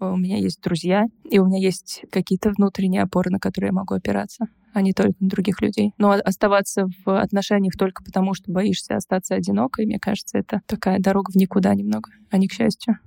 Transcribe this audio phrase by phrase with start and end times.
[0.00, 3.94] У меня есть друзья, и у меня есть какие-то внутренние опоры, на которые я могу
[3.94, 5.92] опираться, а не только на других людей.
[5.98, 11.32] Но оставаться в отношениях только потому, что боишься остаться одинокой, мне кажется, это такая дорога
[11.32, 12.98] в никуда немного, а не к счастью.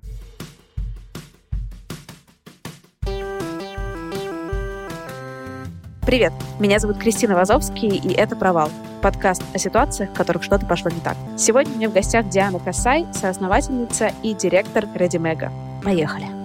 [6.05, 8.70] Привет, меня зовут Кристина Вазовский, и это «Провал»—
[9.02, 11.16] подкаст о ситуациях, в которых что-то пошло не так.
[11.38, 15.54] Сегодня у меня в гостях Диана Касай, соосновательница и директор Редимега.
[15.85, 16.41] Поехали.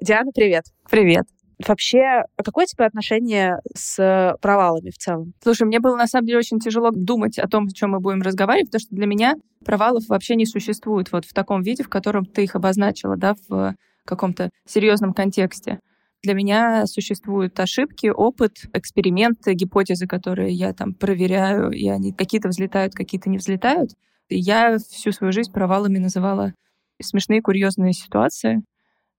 [0.00, 0.64] Диана, привет.
[0.90, 1.24] Привет.
[1.66, 5.32] Вообще, какое у тебя отношение с провалами в целом?
[5.42, 8.20] Слушай, мне было на самом деле очень тяжело думать о том, о чем мы будем
[8.20, 12.26] разговаривать, потому что для меня провалов вообще не существует вот в таком виде, в котором
[12.26, 13.74] ты их обозначила, да, в
[14.04, 15.80] каком-то серьезном контексте.
[16.22, 22.94] Для меня существуют ошибки, опыт, эксперименты, гипотезы, которые я там проверяю, и они какие-то взлетают,
[22.94, 23.92] какие-то не взлетают.
[24.28, 26.52] И я всю свою жизнь провалами называла
[27.00, 28.62] смешные, курьезные ситуации.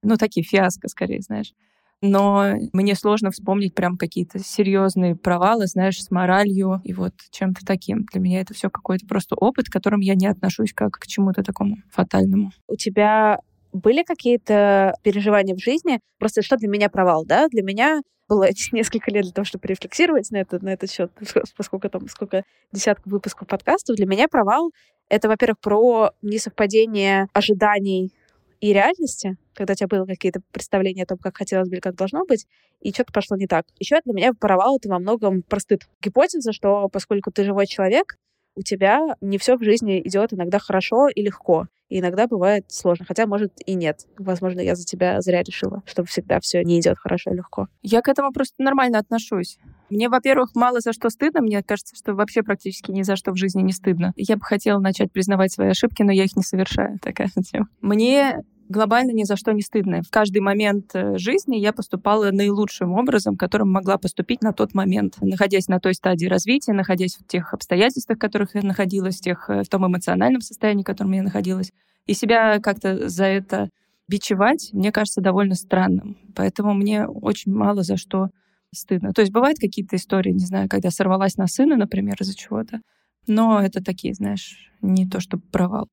[0.07, 1.53] Ну, такие фиаско, скорее, знаешь.
[2.01, 8.05] Но мне сложно вспомнить прям какие-то серьезные провалы, знаешь, с моралью и вот чем-то таким.
[8.13, 11.43] Для меня это все какой-то просто опыт, к которому я не отношусь как к чему-то
[11.43, 12.51] такому фатальному.
[12.67, 13.39] У тебя
[13.73, 15.99] были какие-то переживания в жизни?
[16.19, 17.49] Просто что для меня провал, да?
[17.49, 21.11] Для меня было несколько лет для того, чтобы рефлексировать на, это, на этот счет,
[21.57, 23.97] поскольку там сколько десятков выпусков подкастов.
[23.97, 24.71] Для меня провал—
[25.09, 28.13] это, во-первых, про несовпадение ожиданий
[28.59, 31.95] и реальности, когда у тебя было какие-то представления о том, как хотелось бы или как
[31.95, 32.45] должно быть,
[32.79, 33.65] и что-то пошло не так.
[33.79, 35.87] Еще для меня провал— это во многом простыд.
[36.01, 38.17] Гипотеза, что поскольку ты живой человек,
[38.55, 41.67] у тебя не все в жизни идет иногда хорошо и легко.
[41.89, 43.05] И иногда бывает сложно.
[43.07, 44.01] Хотя, может, и нет.
[44.17, 47.67] Возможно, я за тебя зря решила, что всегда все не идет хорошо и легко.
[47.81, 49.57] Я к этому просто нормально отношусь.
[49.89, 51.41] Мне, во-первых, мало за что стыдно.
[51.41, 54.11] Мне кажется, что вообще практически ни за что в жизни не стыдно.
[54.17, 56.99] Я бы хотела начать признавать свои ошибки, но я их не совершаю.
[56.99, 57.67] Такая тема.
[57.79, 60.01] Мне глобально ни за что не стыдно.
[60.01, 65.15] В каждый момент э, жизни я поступала наилучшим образом, которым могла поступить на тот момент,
[65.21, 69.49] находясь на той стадии развития, находясь в тех обстоятельствах, в которых я находилась, в, тех,
[69.49, 71.71] э, в том эмоциональном состоянии, в котором я находилась.
[72.05, 73.69] И себя как-то за это
[74.07, 76.17] бичевать, мне кажется, довольно странным.
[76.35, 78.29] Поэтому мне очень мало за что
[78.73, 79.13] стыдно.
[79.13, 82.79] То есть бывают какие-то истории, не знаю, когда сорвалась на сына, например, из-за чего-то,
[83.27, 85.89] но это такие, знаешь, не то, что провал.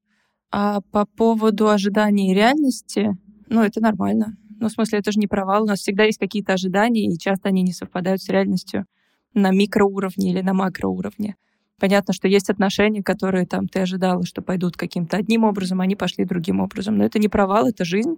[0.57, 4.37] А по поводу ожиданий и реальности, ну, это нормально.
[4.61, 5.65] Ну, в смысле, это же не провал.
[5.65, 8.87] У нас всегда есть какие-то ожидания, и часто они не совпадают с реальностью
[9.33, 11.35] на микроуровне или на макроуровне.
[11.81, 16.25] Понятно, что есть отношения, которые там ты ожидала, что пойдут каким-то одним образом, они пошли
[16.25, 16.99] другим образом.
[16.99, 18.15] Но это не провал, это жизнь.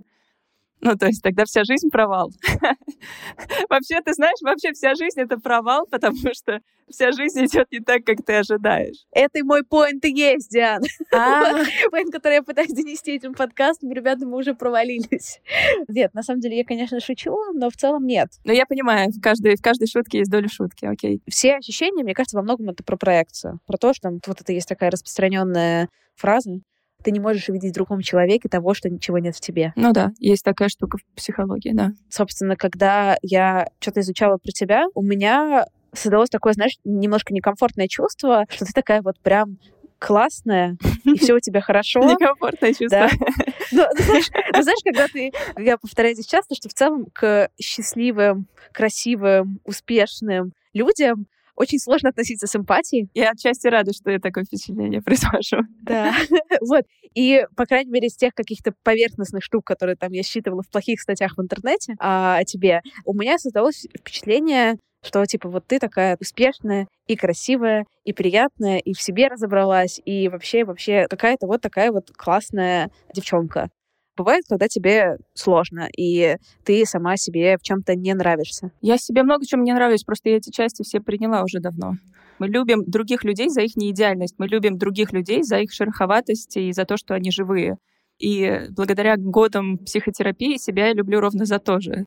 [0.81, 2.31] Ну, то есть тогда вся жизнь провал.
[3.69, 8.05] вообще, ты знаешь, вообще вся жизнь— это провал, потому что вся жизнь идет не так,
[8.05, 9.07] как ты ожидаешь.
[9.11, 10.83] Это и мой поинт и есть, Диан.
[11.13, 11.53] А.
[11.91, 15.41] Поинт, который я пытаюсь донести этим подкастом, ребята, мы уже провалились.
[15.89, 18.29] Нет, на самом деле я, конечно, шучу, но в целом нет.
[18.45, 21.23] Но я понимаю, в каждой, в каждой шутке есть доля шутки, окей.
[21.29, 23.61] Все ощущения, мне кажется, во многом это про проекцию.
[23.67, 26.61] Про то, что там вот это есть такая распространенная фраза,
[27.07, 29.73] ты не можешь увидеть в другом человеке того, что ничего нет в тебе.
[29.77, 31.93] Ну да, есть такая штука в психологии, да.
[32.11, 38.45] Собственно, когда я что-то изучала про тебя, у меня создалось такое, знаешь, немножко некомфортное чувство,
[38.49, 39.59] что ты такая вот прям
[40.01, 42.01] классная, и все у тебя хорошо.
[42.03, 42.89] Некомфортное чувство.
[42.89, 43.11] Да.
[43.73, 47.51] Ну, ну, знаешь, ну, знаешь, когда ты, я повторяю здесь часто, что в целом к
[47.61, 53.09] счастливым, красивым, успешным людям очень сложно относиться с эмпатией.
[53.15, 55.63] Я отчасти рада, что я такое впечатление произвожу.
[55.83, 56.15] Да.
[56.61, 56.85] Вот.
[57.15, 61.01] И, по крайней мере, из тех каких-то поверхностных штук, которые там я считывала в плохих
[61.01, 66.17] статьях в интернете а, о тебе, у меня создалось впечатление, что, типа, вот ты такая
[66.21, 71.93] успешная и красивая, и приятная, и в себе разобралась, и вообще, вообще какая-то вот такая
[71.93, 73.69] вот классная девчонка.
[74.17, 78.71] Бывает, когда тебе сложно, и ты сама себе в чем-то не нравишься.
[78.81, 81.95] Я себе много чем не нравлюсь, просто я эти части все приняла уже давно.
[82.39, 86.73] Мы любим других людей за их неидеальность, мы любим других людей за их шероховатость и
[86.73, 87.77] за то, что они живые.
[88.19, 92.07] И благодаря годам психотерапии себя я люблю ровно за то же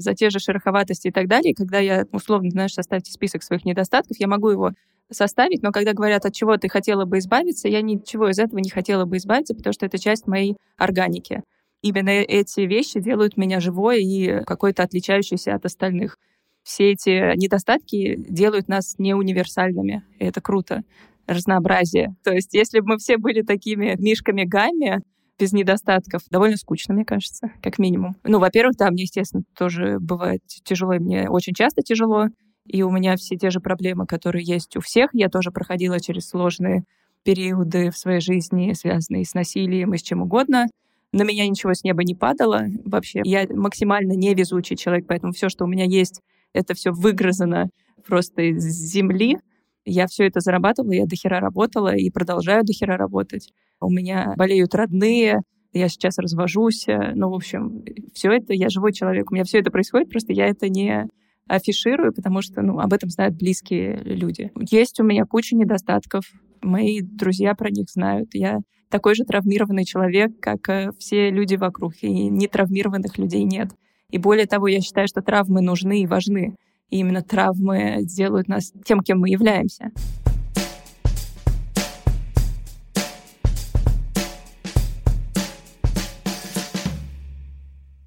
[0.00, 1.54] за те же шероховатости и так далее.
[1.54, 4.72] когда я, условно, знаешь, составьте список своих недостатков, я могу его
[5.10, 8.70] составить, но когда говорят, от чего ты хотела бы избавиться, я ничего из этого не
[8.70, 11.42] хотела бы избавиться, потому что это часть моей органики.
[11.82, 16.18] Именно эти вещи делают меня живой и какой-то отличающейся от остальных.
[16.62, 20.04] Все эти недостатки делают нас не универсальными.
[20.18, 20.82] И это круто.
[21.26, 22.14] Разнообразие.
[22.22, 25.00] То есть если бы мы все были такими мишками гамми,
[25.40, 26.22] без недостатков.
[26.30, 28.14] Довольно скучно, мне кажется, как минимум.
[28.24, 32.26] Ну, во-первых, да, мне, естественно, тоже бывает тяжело, и мне очень часто тяжело.
[32.70, 35.10] И у меня все те же проблемы, которые есть у всех.
[35.12, 36.84] Я тоже проходила через сложные
[37.24, 40.66] периоды в своей жизни, связанные с насилием и с чем угодно.
[41.12, 43.22] На меня ничего с неба не падало вообще.
[43.24, 46.20] Я максимально невезучий человек, поэтому все, что у меня есть,
[46.52, 47.70] это все выгрызано
[48.06, 49.38] просто из земли.
[49.84, 53.52] Я все это зарабатывала, я дохера работала и продолжаю дохера работать.
[53.80, 55.40] У меня болеют родные,
[55.72, 56.86] я сейчас развожусь.
[56.86, 57.82] Ну, в общем,
[58.14, 59.32] все это, я живой человек.
[59.32, 61.08] У меня все это происходит, просто я это не
[61.50, 64.52] афиширую, потому что ну, об этом знают близкие люди.
[64.70, 66.24] Есть у меня куча недостатков.
[66.62, 68.34] Мои друзья про них знают.
[68.34, 68.58] Я
[68.88, 73.70] такой же травмированный человек, как э, все люди вокруг, и нетравмированных людей нет.
[74.10, 76.54] И более того, я считаю, что травмы нужны и важны.
[76.88, 79.90] И именно травмы делают нас тем, кем мы являемся.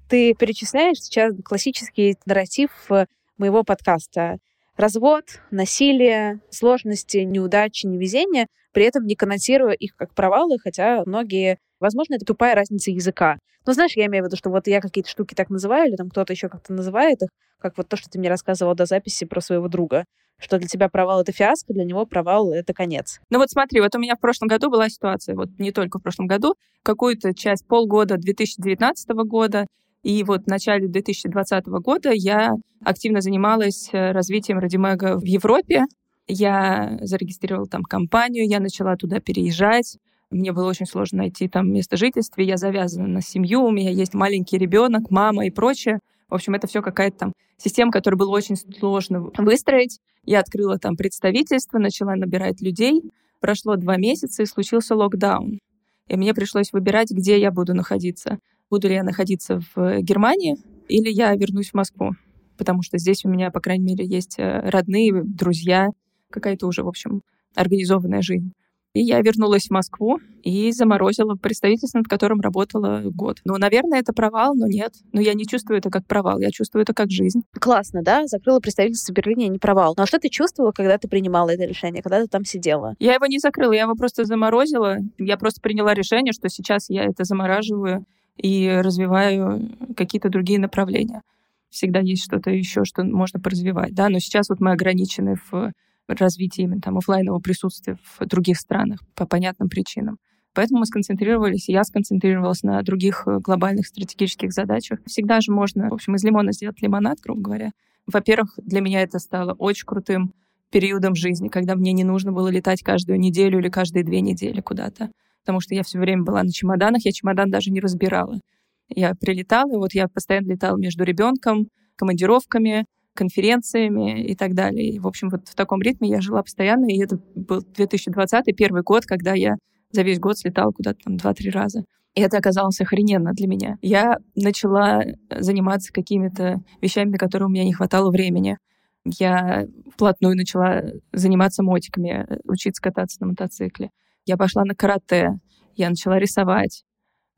[0.08, 3.06] Ты перечисляешь сейчас классический нарратив э,
[3.38, 4.38] моего подкаста.
[4.76, 12.14] Развод, насилие, сложности, неудачи, невезение, при этом не коннотируя их как провалы, хотя многие, возможно,
[12.14, 13.38] это тупая разница языка.
[13.66, 16.10] Но знаешь, я имею в виду, что вот я какие-то штуки так называю, или там
[16.10, 17.28] кто-то еще как-то называет их,
[17.60, 20.04] как вот то, что ты мне рассказывал до записи про своего друга,
[20.38, 23.20] что для тебя провал— это фиаско, для него провал— это конец.
[23.30, 26.02] Ну вот смотри, вот у меня в прошлом году была ситуация, вот не только в
[26.02, 29.66] прошлом году, какую-то часть полгода 2019 года
[30.04, 32.52] и вот в начале 2020 года я
[32.84, 35.84] активно занималась э, развитием Радимега в Европе.
[36.28, 39.96] Я зарегистрировала там компанию, я начала туда переезжать.
[40.30, 42.42] Мне было очень сложно найти там место жительства.
[42.42, 46.00] Я завязана на семью, у меня есть маленький ребенок, мама и прочее.
[46.28, 50.00] В общем, это все какая-то там система, которую было очень сложно выстроить.
[50.24, 53.00] Я открыла там представительство, начала набирать людей.
[53.40, 55.60] Прошло два месяца, и случился локдаун.
[56.08, 58.38] И мне пришлось выбирать, где я буду находиться
[58.70, 60.56] буду ли я находиться в Германии
[60.88, 62.12] или я вернусь в Москву.
[62.56, 65.88] Потому что здесь у меня, по крайней мере, есть э, родные, друзья,
[66.30, 67.22] какая-то уже, в общем,
[67.54, 68.52] организованная жизнь.
[68.94, 73.38] И я вернулась в Москву и заморозила представительство, над которым работала год.
[73.44, 74.94] Ну, наверное, это провал, но нет.
[75.12, 77.42] Но я не чувствую это как провал, я чувствую это как жизнь.
[77.58, 78.24] Классно, да?
[78.26, 79.94] Закрыла представительство в Берлине, не провал.
[79.96, 82.94] Но а что ты чувствовала, когда ты принимала это решение, когда ты там сидела?
[83.00, 84.98] Я его не закрыла, я его просто заморозила.
[85.18, 91.22] Я просто приняла решение, что сейчас я это замораживаю и развиваю какие-то другие направления.
[91.70, 95.72] Всегда есть что-то еще, что можно поразвивать, да, но сейчас вот мы ограничены в
[96.06, 100.18] развитии именно там офлайнового присутствия в других странах по понятным причинам.
[100.54, 105.00] Поэтому мы сконцентрировались, и я сконцентрировалась на других э, глобальных стратегических задачах.
[105.04, 107.70] Всегда же можно, в общем, из лимона сделать лимонад, грубо говоря.
[108.06, 110.32] Во-первых, для меня это стало очень крутым
[110.70, 115.10] периодом жизни, когда мне не нужно было летать каждую неделю или каждые две недели куда-то
[115.44, 118.40] потому что я все время была на чемоданах, я чемодан даже не разбирала.
[118.88, 124.88] Я прилетала, и вот я постоянно летала между ребенком, командировками, конференциями и так далее.
[124.88, 128.82] И, в общем, вот в таком ритме я жила постоянно, и это был 2020 первый
[128.82, 129.56] год, когда я
[129.92, 131.84] за весь год слетала куда-то там два-три раза.
[132.14, 133.76] И это оказалось охрененно для меня.
[133.82, 138.56] Я начала заниматься какими-то вещами, на которые у меня не хватало времени.
[139.04, 140.82] Я вплотную начала
[141.12, 143.90] заниматься мотиками, учиться кататься на мотоцикле.
[144.26, 145.38] Я пошла на карате,
[145.76, 146.84] я начала рисовать.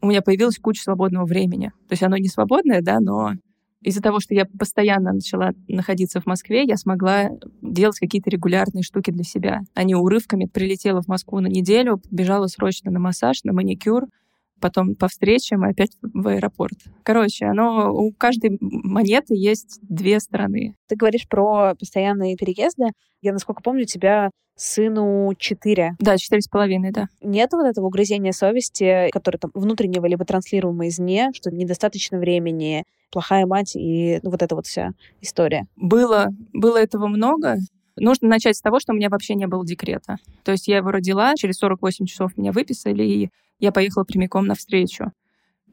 [0.01, 1.69] У меня появилась куча свободного времени.
[1.89, 3.33] То есть оно не свободное, да, но
[3.83, 7.31] из-за того, что я постоянно начала находиться в Москве, я смогла
[7.63, 10.47] делать какие-то регулярные штуки для себя, а не урывками.
[10.47, 14.07] Прилетела в Москву на неделю, бежала срочно на массаж, на маникюр,
[14.61, 16.79] потом по встречам и опять в аэропорт.
[17.03, 20.75] Короче, оно у каждой монеты есть две стороны.
[20.89, 22.87] Ты говоришь про постоянные переезды.
[23.23, 25.97] Я, насколько помню, тебя сыну четыре.
[25.99, 27.09] Да, четыре с половиной, да.
[27.21, 33.47] Нет вот этого угрызения совести, которое там внутреннего либо транслируемое извне, что недостаточно времени, плохая
[33.47, 35.67] мать и ну, вот эта вот вся история.
[35.77, 37.57] Было, было этого много.
[37.99, 40.17] Нужно начать с того, что у меня вообще не было декрета.
[40.45, 45.13] То есть я его родила, через 48 часов меня выписали, и я поехала прямиком навстречу.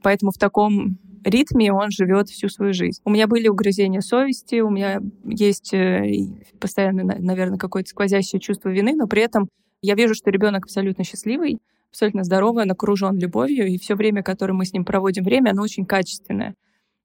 [0.01, 3.01] Поэтому в таком ритме он живет всю свою жизнь.
[3.05, 6.27] У меня были угрызения совести, у меня есть э,
[6.59, 9.49] постоянно, наверное, какое-то сквозящее чувство вины, но при этом
[9.81, 14.53] я вижу, что ребенок абсолютно счастливый, абсолютно здоровый, он окружен любовью, и все время, которое
[14.53, 16.55] мы с ним проводим время, оно очень качественное.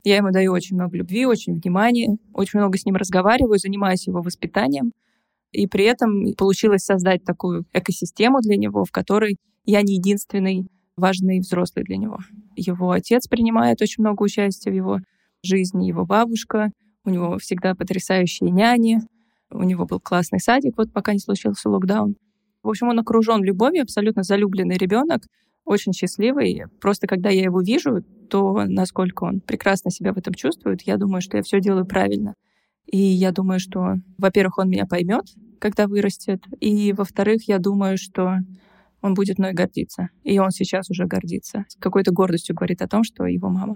[0.05, 4.23] Я ему даю очень много любви, очень внимания, очень много с ним разговариваю, занимаюсь его
[4.23, 4.93] воспитанием.
[5.53, 11.41] И при этом получилось создать такую экосистему для него, в которой я не единственный важный
[11.41, 12.19] взрослый для него.
[12.57, 14.99] Его отец принимает очень много участия в его
[15.43, 16.71] жизни, его бабушка,
[17.05, 19.01] у него всегда потрясающие няни,
[19.51, 22.17] у него был классный садик, вот пока не случился локдаун.
[22.63, 25.23] В общем, он окружен любовью, абсолютно залюбленный ребенок,
[25.65, 26.65] очень счастливый.
[26.81, 31.23] Просто когда я его вижу, то насколько он прекрасно себя в этом чувствует, я думаю,
[31.23, 32.35] что я все делаю правильно.
[32.91, 35.27] И я думаю, что, во-первых, он меня поймет,
[35.61, 38.37] когда вырастет, и, во-вторых, я думаю, что
[39.03, 40.09] он будет мной гордиться.
[40.25, 41.65] И он сейчас уже гордится.
[41.69, 43.75] С какой-то гордостью говорит о том, что его мама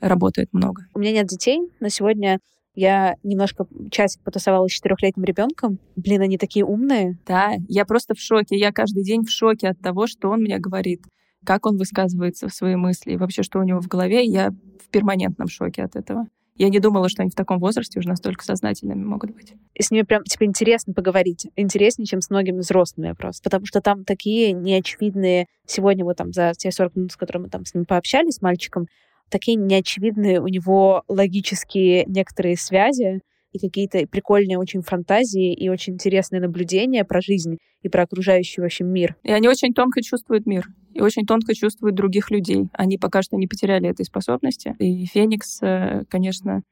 [0.00, 0.86] работает много.
[0.94, 2.38] У меня нет детей, но сегодня
[2.74, 5.78] я немножко часик потусовалась с четырехлетним ребенком.
[5.96, 7.18] Блин, они такие умные.
[7.26, 8.56] Да, я просто в шоке.
[8.56, 11.02] Я каждый день в шоке от того, что он мне говорит,
[11.44, 14.24] как он высказывается в свои мысли, и вообще, что у него в голове.
[14.24, 16.26] Я в перманентном шоке от этого.
[16.60, 19.54] Я не думала, что они в таком возрасте уже настолько сознательными могут быть.
[19.72, 21.46] И с ними прям, типа, интересно поговорить.
[21.56, 23.42] Интереснее, чем с многими взрослыми просто.
[23.44, 25.46] Потому что там такие неочевидные...
[25.64, 28.42] Сегодня вот там за те 40 минут, с которыми мы там с ним пообщались, с
[28.42, 28.88] мальчиком,
[29.30, 36.40] такие неочевидные у него логические некоторые связи и какие-то прикольные очень фантазии и очень интересные
[36.40, 39.16] наблюдения про жизнь и про окружающий, в общем, мир.
[39.22, 42.68] И они очень тонко чувствуют мир и очень тонко чувствуют других людей.
[42.72, 44.74] Они пока что не потеряли этой способности.
[44.78, 46.62] И Феникс, э, конечно,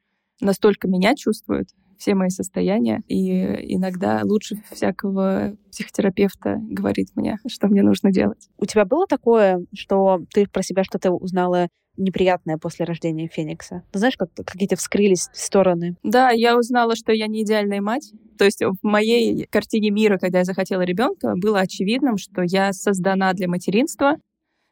[0.41, 1.69] настолько меня чувствует,
[1.99, 8.49] все мои состояния, и иногда лучше всякого психотерапевта говорит мне, что мне нужно делать.
[8.57, 11.69] У тебя было такое, что ты про себя что-то узнала
[11.99, 13.83] неприятное после рождения Феникса.
[13.93, 15.97] Знаешь, как какие-то вскрылись стороны?
[16.03, 18.13] Да, я узнала, что я не идеальная мать.
[18.39, 23.33] То есть в моей картине мира, когда я захотела ребенка, было очевидным, что я создана
[23.33, 24.17] для материнства,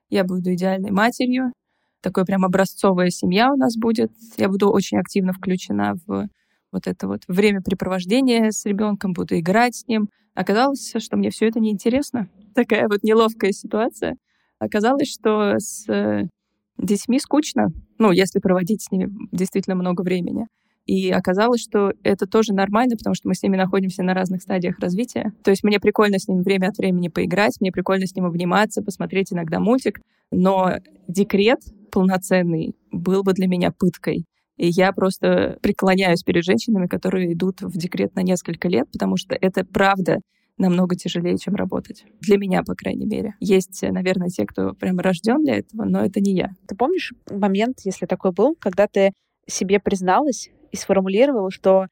[0.08, 1.52] я буду идеальной матерью,
[2.00, 4.12] такой прям образцовая семья у нас будет.
[4.36, 6.28] Я буду очень активно включена в
[6.72, 10.08] вот это вот времяпрепровождение с ребенком, буду играть с ним.
[10.34, 12.28] Оказалось, что мне все это неинтересно.
[12.54, 14.16] Такая вот неловкая ситуация.
[14.58, 15.86] Оказалось, что с
[16.78, 17.68] детьми скучно,
[17.98, 20.46] ну, если проводить с ними действительно много времени.
[20.86, 24.78] И оказалось, что это тоже нормально, потому что мы с ними находимся на разных стадиях
[24.78, 25.32] развития.
[25.42, 28.82] То есть мне прикольно с ними время от времени поиграть, мне прикольно с ним обниматься,
[28.82, 30.74] посмотреть иногда мультик, но
[31.08, 31.58] декрет
[31.90, 34.26] полноценный был бы для меня пыткой.
[34.56, 39.36] И я просто преклоняюсь перед женщинами, которые идут в декрет на несколько лет, потому что
[39.38, 40.20] это правда
[40.58, 42.04] намного тяжелее, чем работать.
[42.20, 43.34] Для меня, по крайней мере.
[43.40, 46.50] Есть, наверное, те, кто прям рожден для этого, но это не я.
[46.66, 49.12] Ты помнишь момент, если такой был, когда ты
[49.46, 51.86] себе призналась и сформулировала, что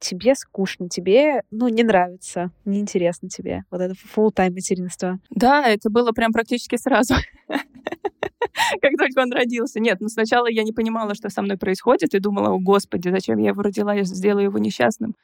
[0.00, 5.18] тебе скучно, тебе, ну, не нравится, неинтересно тебе вот это full тайм материнство.
[5.30, 7.14] Да, это было прям практически сразу.
[8.80, 9.80] как только он родился.
[9.80, 13.38] Нет, ну сначала я не понимала, что со мной происходит, и думала, о господи, зачем
[13.38, 15.14] я его родила, я сделаю его несчастным.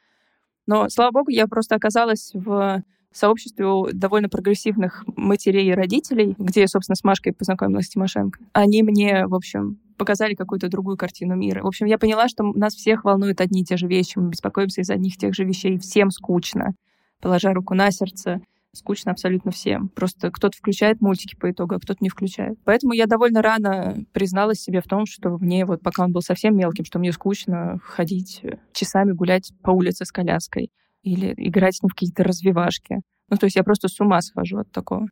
[0.66, 6.68] Но, слава богу, я просто оказалась в сообществе довольно прогрессивных матерей и родителей, где я,
[6.68, 8.40] собственно, с Машкой познакомилась с Тимошенко.
[8.52, 11.62] Они мне, в общем, показали какую-то другую картину мира.
[11.62, 14.80] В общем, я поняла, что нас всех волнуют одни и те же вещи, мы беспокоимся
[14.80, 16.74] из одних и тех же вещей, всем скучно.
[17.20, 18.40] Положа руку на сердце,
[18.74, 19.88] скучно абсолютно всем.
[19.88, 22.58] Просто кто-то включает мультики по итогу, а кто-то не включает.
[22.64, 26.56] Поэтому я довольно рано призналась себе в том, что мне вот пока он был совсем
[26.56, 30.70] мелким, что мне скучно ходить часами гулять по улице с коляской
[31.02, 33.00] или играть с ним в какие-то развивашки.
[33.30, 35.06] Ну, то есть я просто с ума схожу от такого.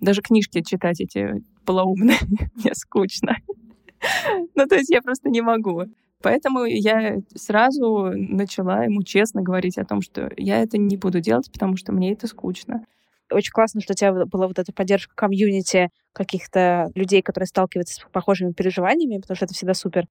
[0.00, 2.18] Даже книжки читать эти полоумные
[2.54, 3.36] мне скучно.
[4.54, 5.84] Ну, то есть я просто не могу.
[6.22, 11.50] Поэтому я сразу начала ему честно говорить о том, что я это не буду делать,
[11.52, 12.84] потому что мне это скучно.
[13.30, 18.06] Очень классно, что у тебя была вот эта поддержка комьюнити каких-то людей, которые сталкиваются с
[18.12, 20.06] похожими переживаниями, потому что это всегда супер.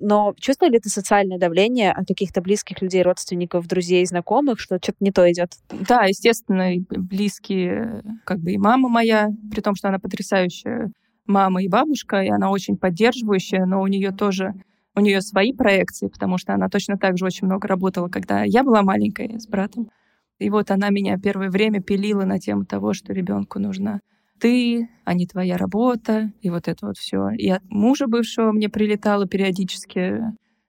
[0.00, 4.98] Но чувствовали ли ты социальное давление от каких-то близких людей, родственников, друзей, знакомых, что что-то
[5.00, 5.54] не то идет?
[5.70, 10.92] Да, естественно, близкие, как бы и мама моя, при том, что она потрясающая
[11.26, 14.54] мама и бабушка, и она очень поддерживающая, но у нее тоже
[14.94, 18.64] у нее свои проекции, потому что она точно так же очень много работала, когда я
[18.64, 19.90] была маленькая с братом.
[20.38, 24.00] И вот она меня первое время пилила на тему того, что ребенку нужна
[24.38, 27.30] ты, а не твоя работа, и вот это вот все.
[27.30, 30.20] И от мужа бывшего мне прилетало периодически,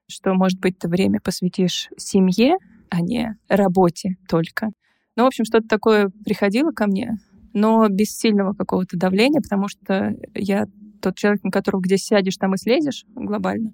[0.07, 2.57] что, может быть, ты время посвятишь семье,
[2.89, 4.69] а не работе только.
[5.15, 7.17] Ну, в общем, что-то такое приходило ко мне,
[7.53, 10.65] но без сильного какого-то давления, потому что я
[11.01, 13.71] тот человек, на которого где сядешь, там и слезешь глобально.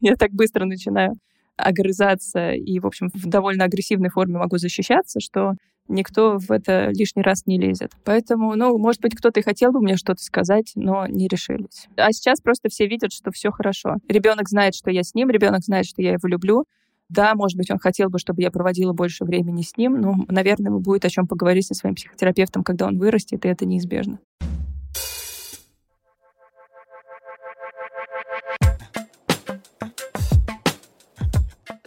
[0.00, 1.12] Я так быстро начинаю
[1.58, 5.54] огрызаться и, в общем, в довольно агрессивной форме могу защищаться, что
[5.88, 7.92] никто в это лишний раз не лезет.
[8.04, 11.88] Поэтому, ну, может быть, кто-то и хотел бы мне что-то сказать, но не решились.
[11.96, 13.96] А сейчас просто все видят, что все хорошо.
[14.08, 16.64] Ребенок знает, что я с ним, ребенок знает, что я его люблю.
[17.08, 20.70] Да, может быть, он хотел бы, чтобы я проводила больше времени с ним, но, наверное,
[20.70, 24.18] будет о чем поговорить со своим психотерапевтом, когда он вырастет, и это неизбежно.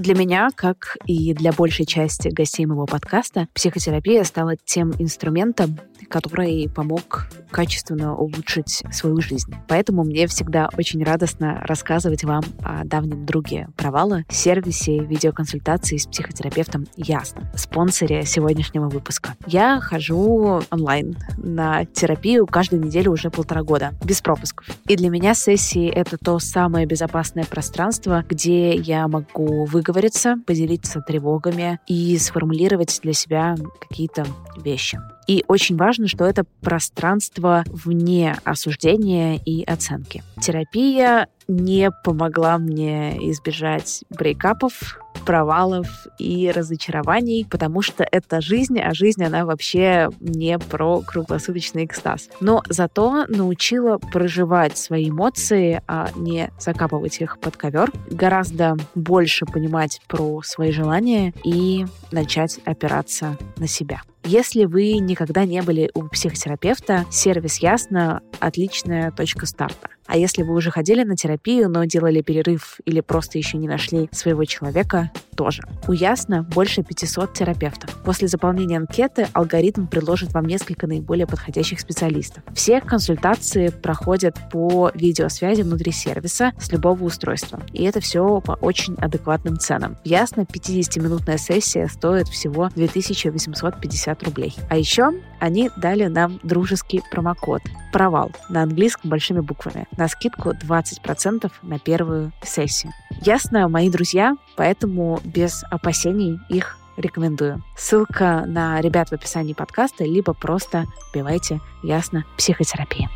[0.02, 5.80] Для меня, как и для большей части гостей моего подкаста, психотерапия стала тем инструментом,
[6.10, 9.54] который помог качественно улучшить свою жизнь.
[9.68, 16.88] Поэтому мне всегда очень радостно рассказывать вам о давнем друге провала, сервисе видеоконсультации с психотерапевтом
[16.96, 19.36] Ясно, спонсоре сегодняшнего выпуска.
[19.46, 24.68] Я хожу онлайн на терапию каждую неделю уже полтора года, без пропусков.
[24.88, 31.80] И для меня сессии— это то самое безопасное пространство, где я могу выговориться, поделиться тревогами
[31.86, 34.26] и сформулировать для себя какие-то
[34.58, 35.00] вещи.
[35.28, 40.24] И очень важно, что это пространство вне осуждения и оценки.
[40.42, 45.88] Терапия не помогла мне избежать брейкапов, провалов
[46.20, 52.30] и разочарований, потому что это жизнь, а жизнь, она вообще не про круглосуточный экстаз.
[52.40, 60.02] Но зато научила проживать свои эмоции, а не закапывать их под ковер, гораздо больше понимать
[60.08, 64.02] про свои желания и начать опираться на себя.
[64.24, 69.90] Если вы никогда не были у психотерапевта, сервис Ясно— отличная точка старта.
[70.06, 74.10] А если вы уже ходили на терапию, но делали перерыв или просто еще не нашли
[74.12, 75.64] своего человека, тоже.
[75.88, 77.98] У Ясно больше 500 терапевтов.
[78.04, 82.44] После заполнения анкеты алгоритм предложит вам несколько наиболее подходящих специалистов.
[82.54, 87.62] Все консультации проходят по видеосвязи внутри сервиса с любого устройства.
[87.72, 89.98] И это все по очень адекватным ценам.
[90.04, 94.56] Ясно, 50-минутная сессия стоит всего 2850 рублей.
[94.70, 101.52] А еще они дали нам дружеский промокод «Провал» на английском большими буквами на скидку 20%
[101.62, 102.94] на первую сессию.
[103.22, 107.64] Ясно, мои друзья, поэтому без опасений их рекомендую.
[107.78, 113.10] Ссылка на ребят в описании подкаста, либо просто вбивайте «Ясно психотерапия».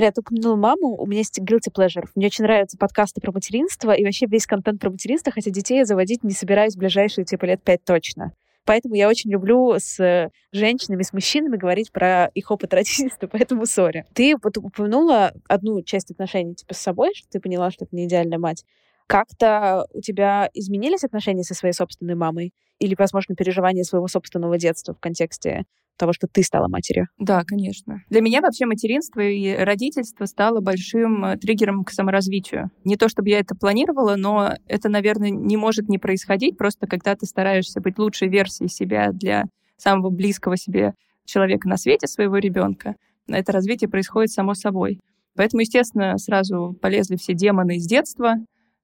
[0.00, 2.04] Смотри, я упомянула маму, у меня есть guilty pleasure.
[2.14, 5.84] Мне очень нравятся подкасты про материнство и вообще весь контент про материнство, хотя детей я
[5.84, 8.32] заводить не собираюсь в ближайшие типа лет пять точно.
[8.64, 14.06] Поэтому я очень люблю с женщинами, с мужчинами говорить про их опыт родительства, поэтому сори.
[14.14, 18.06] Ты вот упомянула одну часть отношений типа с собой, что ты поняла, что это не
[18.06, 18.64] идеальная мать.
[19.06, 22.54] Как-то у тебя изменились отношения со своей собственной мамой?
[22.78, 25.66] Или, возможно, переживания своего собственного детства в контексте
[26.00, 27.06] того, что ты стала матерью?
[27.18, 28.02] Да, конечно.
[28.08, 32.70] Для меня вообще материнство и родительство стало большим э, триггером к саморазвитию.
[32.84, 37.14] Не то, чтобы я это планировала, но это, наверное, не может не происходить, просто когда
[37.14, 39.44] ты стараешься быть лучшей версией себя для
[39.76, 40.94] самого близкого себе
[41.26, 42.94] человека на свете, своего ребенка.
[43.28, 45.00] Это развитие происходит само собой.
[45.36, 48.34] Поэтому, естественно, сразу полезли все демоны из детства,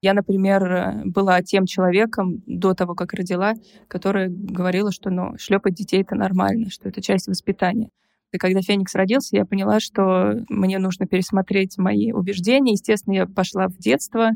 [0.02, 3.54] я, например, э, была тем человеком до того, как родила,
[3.88, 7.90] которая говорила, что ну, шлепать детей это нормально, что это часть воспитания.
[8.32, 12.72] И когда Феникс родился, я поняла, что мне нужно пересмотреть мои убеждения.
[12.72, 14.32] Естественно, я пошла в детство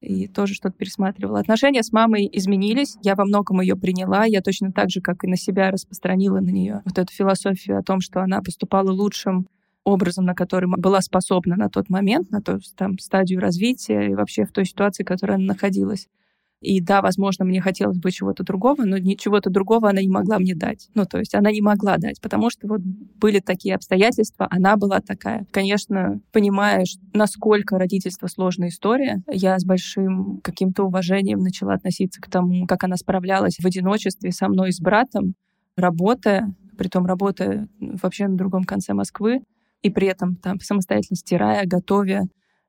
[0.00, 1.40] и тоже что-то пересматривала.
[1.40, 2.96] Отношения с мамой изменились.
[3.02, 4.24] Я во многом ее приняла.
[4.24, 7.82] Я точно так же, как и на себя, распространила на нее вот эту философию о
[7.82, 9.46] том, что она поступала лучшим
[9.84, 14.44] образом, на который была способна на тот момент, на ту там, стадию развития и вообще
[14.44, 16.08] в той ситуации, в которой она находилась.
[16.64, 20.54] И да, возможно, мне хотелось бы чего-то другого, но ничего-то другого она не могла мне
[20.54, 20.88] дать.
[20.94, 25.00] Ну, то есть она не могла дать, потому что вот были такие обстоятельства, она была
[25.00, 25.46] такая.
[25.50, 32.66] Конечно, понимаешь, насколько родительство сложная история, я с большим каким-то уважением начала относиться к тому,
[32.66, 35.34] как она справлялась в одиночестве со мной и с братом,
[35.76, 39.40] работая, притом работая вообще на другом конце Москвы,
[39.84, 42.22] и при этом там самостоятельно стирая, готовя.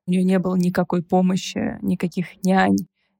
[0.06, 2.75] У нее не было никакой помощи, никаких нянь,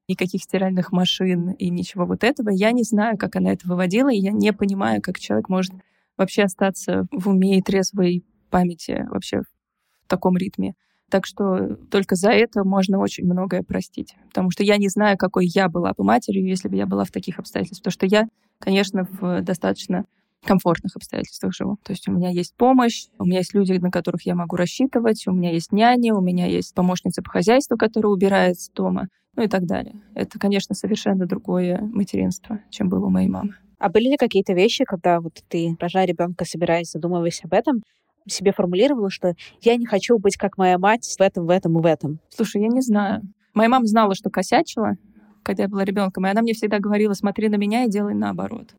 [0.06, 2.50] никаких стиральных машин и ничего вот этого.
[2.50, 5.72] Я не знаю, как она это выводила, и я не понимаю, как человек может
[6.18, 10.74] вообще остаться в уме и трезвой памяти вообще в таком ритме.
[11.10, 14.14] Так что только за это можно очень многое простить.
[14.28, 17.10] Потому что я не знаю, какой я была бы матерью, если бы я была в
[17.10, 17.92] таких обстоятельствах.
[17.92, 18.28] Потому что я,
[18.58, 20.04] конечно, в достаточно
[20.44, 21.78] комфортных обстоятельствах живу.
[21.82, 25.26] То есть у меня есть помощь, у меня есть люди, на которых я могу рассчитывать,
[25.26, 29.48] у меня есть няни, у меня есть помощница по хозяйству, которая убирает дома, ну и
[29.48, 29.94] так далее.
[30.14, 33.54] Это, конечно, совершенно другое материнство, чем было у моей мамы.
[33.78, 37.82] А были ли какие-то вещи, когда вот ты, рожая ребенка, собираясь, задумываясь об этом,
[38.26, 41.82] себе формулировала, что я не хочу быть как моя мать в этом, в этом и
[41.82, 42.18] в этом?
[42.30, 43.22] Слушай, я не знаю.
[43.54, 44.96] Моя мама знала, что косячила,
[45.42, 48.74] когда я была ребенком, и она мне всегда говорила, смотри на меня и делай наоборот.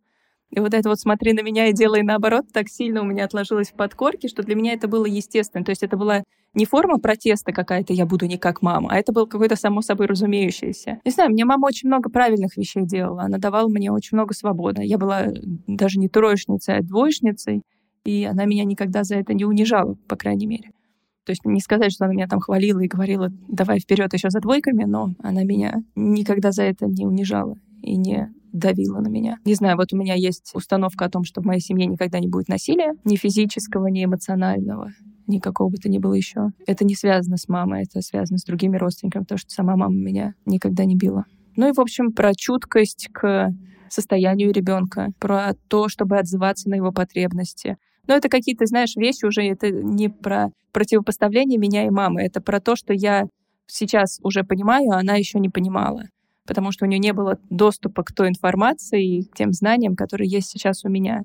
[0.49, 3.69] И вот это вот «смотри на меня и делай наоборот» так сильно у меня отложилось
[3.69, 5.63] в подкорке, что для меня это было естественно.
[5.63, 9.11] То есть это была не форма протеста какая-то «я буду не как мама», а это
[9.11, 10.99] было какое-то само собой разумеющееся.
[11.03, 13.23] Не знаю, мне мама очень много правильных вещей делала.
[13.23, 14.83] Она давала мне очень много свободы.
[14.83, 15.27] Я была
[15.67, 17.63] даже не троечницей, а двоечницей.
[18.05, 20.71] И она меня никогда за это не унижала, по крайней мере.
[21.25, 24.39] То есть не сказать, что она меня там хвалила и говорила, давай вперед еще за
[24.39, 29.37] двойками, но она меня никогда за это не унижала и не давила на меня.
[29.45, 32.27] Не знаю, вот у меня есть установка о том, что в моей семье никогда не
[32.27, 34.91] будет насилия, ни физического, ни эмоционального,
[35.27, 36.49] никакого бы то ни было еще.
[36.65, 40.33] Это не связано с мамой, это связано с другими родственниками, потому что сама мама меня
[40.45, 41.25] никогда не била.
[41.55, 43.51] Ну и, в общем, про чуткость к
[43.89, 49.43] состоянию ребенка, про то, чтобы отзываться на его потребности, но это какие-то, знаешь, вещи уже,
[49.43, 53.27] это не про противопоставление меня и мамы, это про то, что я
[53.65, 56.03] сейчас уже понимаю, а она еще не понимала
[56.47, 60.29] потому что у нее не было доступа к той информации и к тем знаниям, которые
[60.29, 61.23] есть сейчас у меня.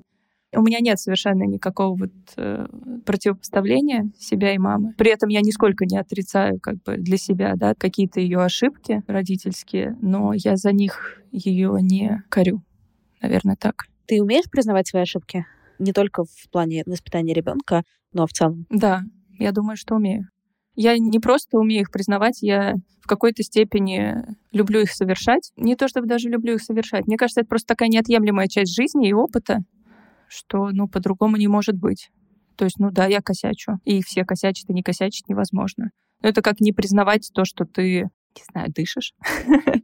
[0.55, 2.67] У меня нет совершенно никакого вот э,
[3.05, 4.93] противопоставления себя и мамы.
[4.97, 9.97] При этом я нисколько не отрицаю как бы для себя да, какие-то ее ошибки родительские,
[9.99, 12.61] но я за них ее не корю.
[13.19, 13.85] Наверное, так.
[14.05, 15.45] Ты умеешь признавать свои ошибки?
[15.79, 18.65] не только в плане воспитания ребенка, но в целом.
[18.69, 19.01] Да,
[19.39, 20.27] я думаю, что умею.
[20.75, 24.15] Я не просто умею их признавать, я в какой-то степени
[24.51, 25.51] люблю их совершать.
[25.55, 27.05] Не то чтобы даже люблю их совершать.
[27.05, 29.59] Мне кажется, это просто такая неотъемлемая часть жизни и опыта,
[30.27, 32.09] что, ну, по-другому не может быть.
[32.55, 33.79] То есть, ну да, я косячу.
[33.83, 35.91] И все косячат, и не косячить невозможно.
[36.21, 39.13] Но это как не признавать то, что ты не знаю, дышишь.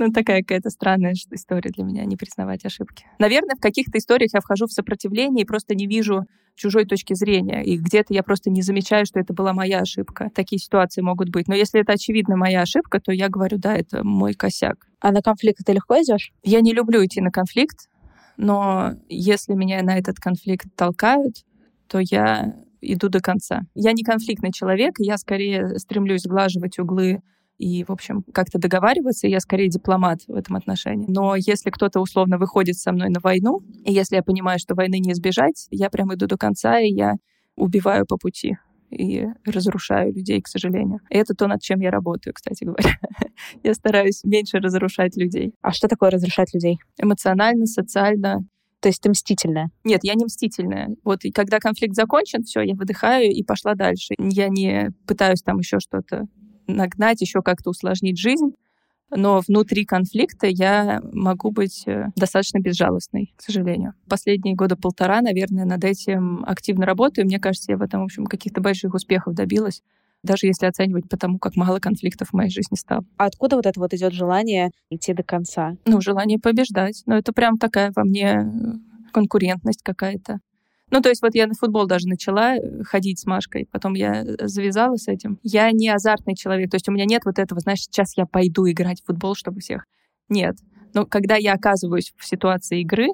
[0.00, 3.04] Ну, такая какая-то странная история для меня, не признавать ошибки.
[3.18, 7.64] Наверное, в каких-то историях я вхожу в сопротивление и просто не вижу чужой точки зрения.
[7.64, 10.30] И где-то я просто не замечаю, что это была моя ошибка.
[10.34, 11.48] Такие ситуации могут быть.
[11.48, 14.86] Но если это очевидно моя ошибка, то я говорю, да, это мой косяк.
[15.00, 16.32] А на конфликт ты легко идешь?
[16.44, 17.88] Я не люблю идти на конфликт,
[18.36, 21.44] но если меня на этот конфликт толкают,
[21.88, 23.62] то я иду до конца.
[23.74, 27.22] Я не конфликтный человек, я скорее стремлюсь сглаживать углы
[27.58, 29.26] и, в общем, как-то договариваться.
[29.26, 31.06] Я скорее дипломат в этом отношении.
[31.08, 34.98] Но если кто-то условно выходит со мной на войну, и если я понимаю, что войны
[35.00, 37.14] не избежать, я прям иду до конца, и я
[37.56, 38.56] убиваю по пути
[38.90, 41.00] и разрушаю людей, к сожалению.
[41.10, 42.96] И это то, над чем я работаю, кстати говоря.
[43.62, 45.52] я стараюсь меньше разрушать людей.
[45.60, 46.78] А что такое разрушать людей?
[46.96, 48.38] Эмоционально, социально.
[48.80, 49.70] То есть ты мстительная?
[49.84, 50.90] Нет, я не мстительная.
[51.04, 54.14] Вот и когда конфликт закончен, все, я выдыхаю и пошла дальше.
[54.18, 56.26] Я не пытаюсь там еще что-то
[56.68, 58.52] нагнать, еще как-то усложнить жизнь.
[59.10, 63.94] Но внутри конфликта я могу быть э, достаточно безжалостной, к сожалению.
[64.06, 67.24] Последние года полтора, наверное, над этим активно работаю.
[67.24, 69.82] Мне кажется, я в этом, в общем, каких-то больших успехов добилась
[70.22, 73.04] даже если оценивать по тому, как мало конфликтов в моей жизни стало.
[73.16, 75.76] А откуда вот это вот идет желание идти до конца?
[75.86, 77.02] Ну, желание побеждать.
[77.06, 80.40] Ну, это прям такая во мне э, конкурентность какая-то.
[80.90, 84.22] Ну, то есть вот я на футбол даже начала э, ходить с Машкой, потом я
[84.22, 85.38] э, завязала с этим.
[85.42, 88.68] Я не азартный человек, то есть у меня нет вот этого, знаешь, сейчас я пойду
[88.68, 89.84] играть в футбол, чтобы всех...
[90.28, 90.56] Нет.
[90.94, 93.08] Но когда я оказываюсь в ситуации игры,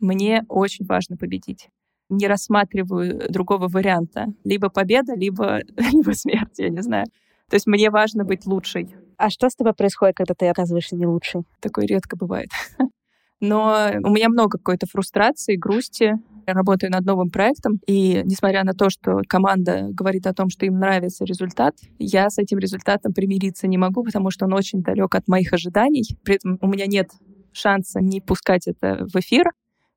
[0.00, 1.68] мне очень важно победить.
[2.08, 4.26] Не рассматриваю другого варианта.
[4.44, 5.60] Либо победа, либо,
[5.92, 7.06] либо смерть, я не знаю.
[7.48, 8.94] То есть мне важно быть лучшей.
[9.18, 11.42] А что с тобой происходит, когда ты оказываешься не лучшей?
[11.60, 12.48] Такое редко бывает.
[13.42, 16.12] Но у меня много какой-то фрустрации, грусти.
[16.46, 20.64] Я работаю над новым проектом, и несмотря на то, что команда говорит о том, что
[20.64, 25.14] им нравится результат, я с этим результатом примириться не могу, потому что он очень далек
[25.16, 26.04] от моих ожиданий.
[26.22, 27.10] При этом у меня нет
[27.52, 29.46] шанса не пускать это в эфир,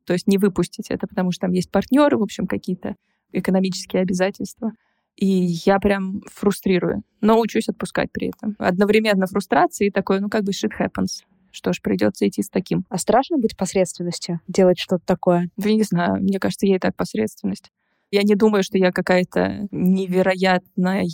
[0.06, 2.96] то есть не выпустить это, потому что там есть партнеры, в общем, какие-то
[3.32, 4.72] экономические обязательства.
[5.18, 5.28] И
[5.66, 8.56] я прям фрустрирую, но учусь отпускать при этом.
[8.58, 12.86] Одновременно фрустрация и такой, ну как бы shit happens что ж, придется идти с таким.
[12.89, 15.50] А страшно быть посредственностью, делать что-то такое?
[15.58, 17.72] Да не знаю, мне кажется, я и так посредственность.
[18.12, 21.06] Я не думаю, что я какая-то невероятная,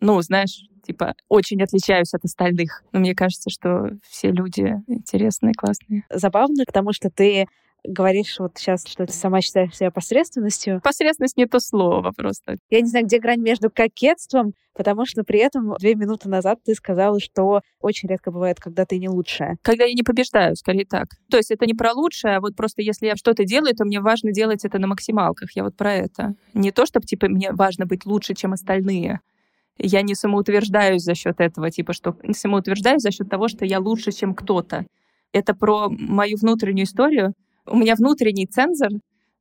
[0.00, 2.82] ну, знаешь, типа, очень отличаюсь от остальных.
[2.92, 6.04] Но мне кажется, что все люди интересные, классные.
[6.10, 7.46] Забавно, потому что ты
[7.84, 10.80] говоришь вот сейчас, что ты сама считаешь себя посредственностью.
[10.82, 12.56] Посредственность не то слово просто.
[12.70, 16.74] Я не знаю, где грань между кокетством, потому что при этом две минуты назад ты
[16.74, 19.56] сказала, что очень редко бывает, когда ты не лучшая.
[19.62, 21.08] Когда я не побеждаю, скорее так.
[21.30, 24.00] То есть это не про лучшее, а вот просто если я что-то делаю, то мне
[24.00, 25.50] важно делать это на максималках.
[25.54, 26.34] Я вот про это.
[26.54, 29.20] Не то, чтобы, типа, мне важно быть лучше, чем остальные.
[29.76, 33.80] Я не самоутверждаюсь за счет этого, типа, что не самоутверждаюсь за счет того, что я
[33.80, 34.86] лучше, чем кто-то.
[35.32, 37.34] Это про мою внутреннюю историю,
[37.66, 38.90] у меня внутренний цензор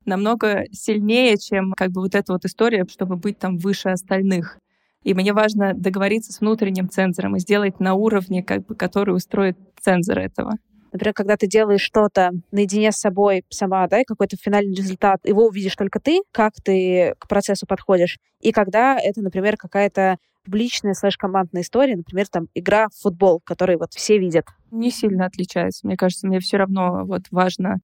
[0.06, 4.58] намного сильнее, чем как бы вот эта вот история, чтобы быть там выше остальных.
[5.04, 9.58] И мне важно договориться с внутренним цензором и сделать на уровне, как бы, который устроит
[9.82, 10.54] цензор этого.
[10.94, 15.48] Например, когда ты делаешь что-то наедине с собой сама, да, и какой-то финальный результат, его
[15.48, 21.64] увидишь только ты, как ты к процессу подходишь, и когда это, например, какая-то публичная слэш-командная
[21.64, 24.46] история, например, там игра в футбол, который вот все видят.
[24.72, 25.88] Не сильно отличается.
[25.88, 27.78] Мне кажется, мне все равно вот важно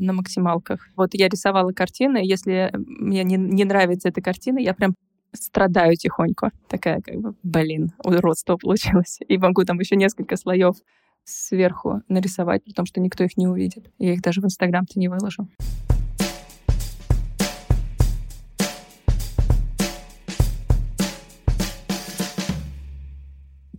[0.00, 0.88] на максималках.
[0.96, 4.94] Вот я рисовала картины, если мне не, не нравится эта картина, я прям
[5.32, 6.50] страдаю тихонько.
[6.68, 9.18] Такая как бы, блин, уродство получилось.
[9.28, 10.76] И могу там еще несколько слоев
[11.24, 13.90] сверху нарисовать, потому что никто их не увидит.
[13.98, 15.48] Я их даже в Инстаграм-то не выложу.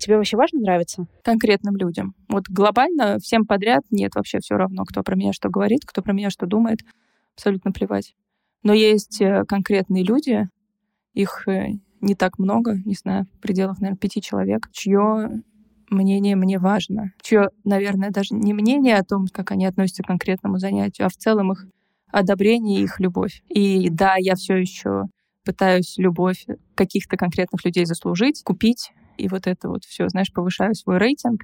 [0.01, 1.05] Тебе вообще важно нравиться?
[1.23, 2.15] Конкретным людям.
[2.27, 6.11] Вот глобально всем подряд нет, вообще все равно, кто про меня что говорит, кто про
[6.11, 6.79] меня что думает.
[7.35, 8.15] Абсолютно плевать.
[8.63, 10.49] Но есть э, конкретные люди,
[11.13, 15.43] их э, не так много, не знаю, в пределах, наверное, пяти человек, чье
[15.91, 20.57] мнение мне важно, чье, наверное, даже не мнение о том, как они относятся к конкретному
[20.57, 21.67] занятию, а в целом их
[22.11, 23.43] одобрение и их любовь.
[23.49, 25.03] И да, я все еще
[25.45, 30.97] пытаюсь любовь каких-то конкретных людей заслужить, купить, и вот это вот все, знаешь, повышаю свой
[30.97, 31.43] рейтинг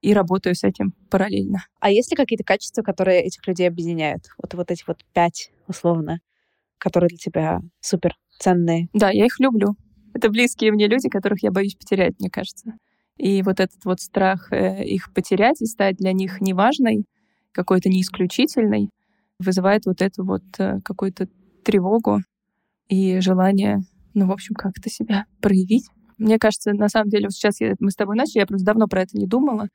[0.00, 1.64] и работаю с этим параллельно.
[1.80, 4.24] А есть ли какие-то качества, которые этих людей объединяют?
[4.38, 6.18] Вот, вот эти вот пять, условно,
[6.78, 8.88] которые для тебя супер ценные.
[8.92, 9.76] Да, я их люблю.
[10.14, 12.72] Это близкие мне люди, которых я боюсь потерять, мне кажется.
[13.16, 17.04] И вот этот вот страх э, их потерять и стать для них неважной,
[17.52, 18.90] какой-то не исключительной,
[19.38, 21.28] вызывает вот эту вот э, какую-то
[21.64, 22.20] тревогу
[22.88, 23.80] и желание,
[24.14, 25.88] ну, в общем, как-то себя проявить.
[26.22, 28.86] Мне кажется, на самом деле, вот сейчас я, мы с тобой начали, я просто давно
[28.86, 29.68] про это не думала,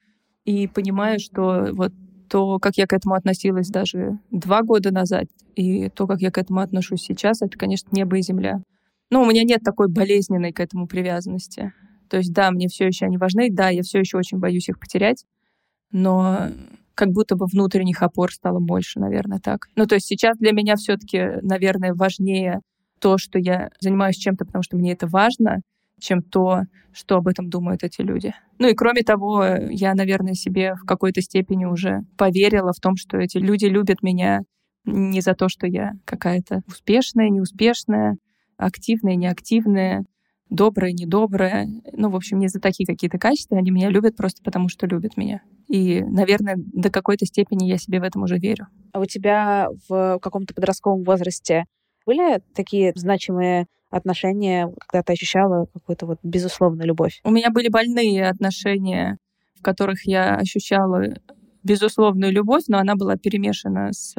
[0.45, 1.91] и понимаю, что вот
[2.29, 6.37] то, как я к этому относилась даже два года назад, и то, как я к
[6.37, 8.61] этому отношусь сейчас, это, конечно, небо и земля.
[9.09, 11.73] Но у меня нет такой болезненной к этому привязанности.
[12.09, 14.79] То есть, да, мне все еще они важны, да, я все еще очень боюсь их
[14.79, 15.25] потерять,
[15.91, 16.47] но
[16.95, 19.67] как будто бы внутренних опор стало больше, наверное, так.
[19.75, 22.61] Ну, то есть сейчас для меня все-таки, наверное, важнее
[22.99, 25.61] то, что я занимаюсь чем-то, потому что мне это важно,
[25.99, 28.33] чем то, что об этом думают эти люди.
[28.59, 33.17] Ну и кроме того, я, наверное, себе в какой-то степени уже поверила в том, что
[33.17, 34.41] эти люди любят меня
[34.85, 38.17] не за то, что я какая-то успешная, неуспешная,
[38.57, 40.05] активная, неактивная,
[40.49, 41.67] добрая, недобрая.
[41.91, 43.57] Ну, в общем, не за такие какие-то качества.
[43.57, 45.41] Они меня любят просто потому, что любят меня.
[45.67, 48.67] И, наверное, до какой-то степени я себе в этом уже верю.
[48.93, 51.65] А у тебя в каком-то подростковом возрасте
[52.05, 57.19] были такие значимые отношения, когда ты ощущала какую-то вот безусловную любовь?
[57.23, 59.17] У меня были больные отношения,
[59.55, 61.15] в которых я ощущала
[61.63, 64.15] безусловную любовь, но она была перемешана с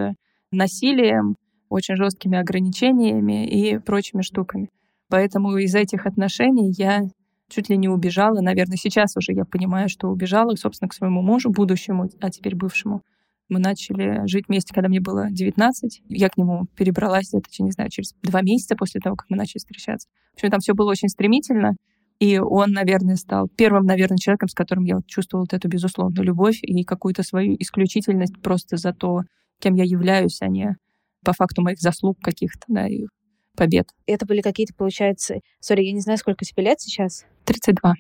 [0.50, 1.37] насилием,
[1.68, 4.68] очень жесткими ограничениями и прочими штуками.
[5.09, 7.02] Поэтому из этих отношений я
[7.48, 8.40] чуть ли не убежала.
[8.40, 13.02] Наверное, сейчас уже я понимаю, что убежала, собственно, к своему мужу, будущему, а теперь бывшему.
[13.48, 16.02] Мы начали жить вместе, когда мне было 19.
[16.08, 19.58] Я к нему перебралась где-то, не знаю, через два месяца после того, как мы начали
[19.58, 20.08] встречаться.
[20.32, 21.74] В общем, там все было очень стремительно.
[22.18, 26.24] И он, наверное, стал первым, наверное, человеком, с которым я вот чувствовала вот эту безусловную
[26.24, 29.20] любовь и какую-то свою исключительность просто за то,
[29.61, 30.76] кем я являюсь, а не
[31.24, 33.06] по факту моих заслуг каких-то, да, и
[33.56, 33.88] побед.
[34.06, 35.40] Это были какие-то, получается...
[35.61, 37.24] Сори, я не знаю, сколько тебе лет сейчас?
[37.44, 37.94] 32.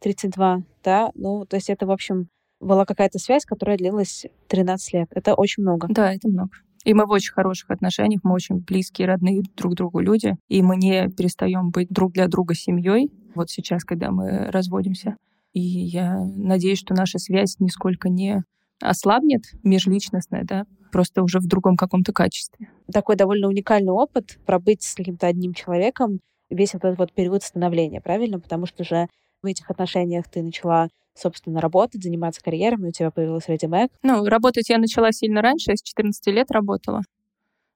[0.00, 1.10] 32, да?
[1.14, 2.28] Ну, то есть это, в общем,
[2.64, 5.08] была какая-то связь, которая длилась 13 лет.
[5.12, 5.86] Это очень много.
[5.90, 6.50] Да, это много.
[6.84, 10.76] И мы в очень хороших отношениях, мы очень близкие, родные друг другу люди, и мы
[10.76, 13.10] не перестаем быть друг для друга семьей.
[13.34, 15.16] Вот сейчас, когда мы разводимся.
[15.54, 18.42] И я надеюсь, что наша связь нисколько не
[18.80, 22.68] ослабнет, межличностная, да, просто уже в другом каком-то качестве.
[22.92, 28.38] Такой довольно уникальный опыт пробыть с каким-то одним человеком весь этот вот период становления, правильно?
[28.38, 29.08] Потому что же
[29.42, 33.88] в этих отношениях ты начала собственно, работать, заниматься карьерами, у тебя появилась Ready?
[34.02, 37.02] Ну, работать я начала сильно раньше, я с 14 лет работала.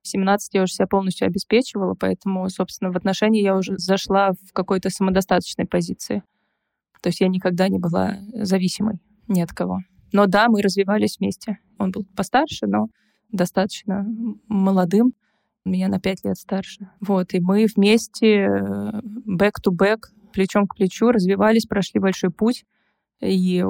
[0.02, 4.52] В 17 я уже себя полностью обеспечивала, поэтому, собственно, в отношении я уже зашла в
[4.52, 6.22] какой-то самодостаточной позиции.
[7.00, 9.80] То есть я никогда не была зависимой ни от кого.
[10.12, 11.58] Но да, мы развивались вместе.
[11.78, 12.88] Он был постарше, но
[13.30, 14.06] достаточно
[14.48, 15.12] молодым.
[15.64, 16.88] Меня на пять лет старше.
[17.00, 18.46] Вот, и мы вместе
[19.26, 22.64] back-to-back, плечом к плечу развивались, прошли большой путь
[23.20, 23.64] и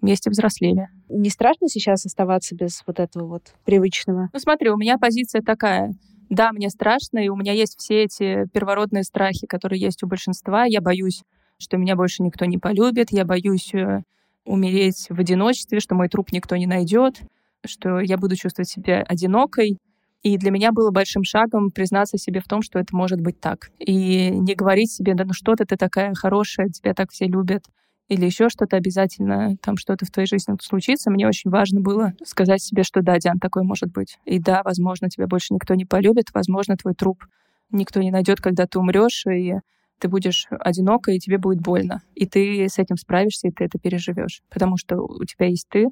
[0.00, 0.88] вместе взрослели.
[1.08, 4.30] Не страшно сейчас оставаться без вот этого вот привычного?
[4.32, 5.94] Ну смотри, у меня позиция такая.
[6.28, 10.64] Да, мне страшно, и у меня есть все эти первородные страхи, которые есть у большинства.
[10.64, 11.22] Я боюсь,
[11.58, 14.02] что меня больше никто не полюбит, я боюсь э,
[14.44, 17.20] умереть в одиночестве, что мой труп никто не найдет,
[17.66, 19.78] что я буду чувствовать себя одинокой.
[20.22, 23.70] И для меня было большим шагом признаться себе в том, что это может быть так.
[23.78, 27.64] И не говорить себе, да ну что ты, ты такая хорошая, тебя так все любят,
[28.10, 32.60] или еще что-то обязательно, там что-то в твоей жизни случится, мне очень важно было сказать
[32.60, 34.18] себе, что да, Диан, такое может быть.
[34.24, 37.24] И да, возможно, тебя больше никто не полюбит, возможно, твой труп
[37.70, 39.54] никто не найдет, когда ты умрешь, и
[40.00, 42.02] ты будешь одинока, и тебе будет больно.
[42.16, 44.42] И ты с этим справишься, и ты это переживешь.
[44.50, 45.86] Потому что у тебя есть ты,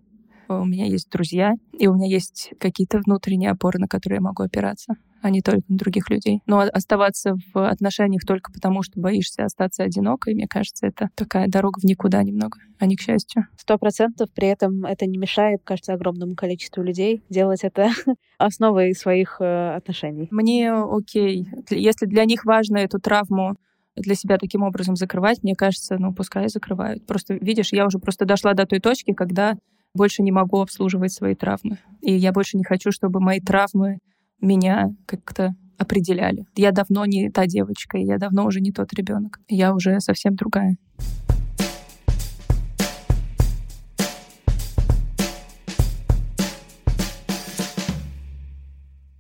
[0.48, 4.42] у меня есть друзья, и у меня есть какие-то внутренние опоры, на которые я могу
[4.42, 6.42] опираться а не только на других людей.
[6.46, 11.80] Но оставаться в отношениях только потому, что боишься остаться одинокой, мне кажется, это такая дорога
[11.80, 13.46] в никуда немного, а не к счастью.
[13.56, 17.90] Сто процентов при этом это не мешает, кажется, огромному количеству людей делать это
[18.38, 20.28] основой своих э, отношений.
[20.30, 21.48] Мне окей.
[21.70, 23.56] Если для них важно эту травму
[23.96, 27.04] для себя таким образом закрывать, мне кажется, ну, пускай закрывают.
[27.06, 29.56] Просто, видишь, я уже просто дошла до той точки, когда
[29.98, 31.78] больше не могу обслуживать свои травмы.
[32.00, 33.98] И я больше не хочу, чтобы мои травмы
[34.40, 36.46] меня как-то определяли.
[36.54, 39.40] Я давно не та девочка, я давно уже не тот ребенок.
[39.48, 40.76] Я уже совсем другая.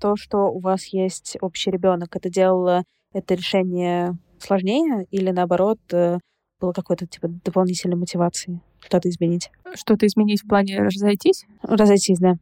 [0.00, 6.18] То, что у вас есть общий ребенок, это делало это решение сложнее или наоборот э,
[6.60, 9.50] было какой-то типа дополнительной мотивации что-то изменить?
[9.74, 11.46] Что-то изменить в плане разойтись?
[11.62, 12.34] Разойтись, да.